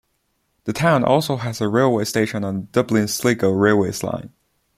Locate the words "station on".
2.05-2.61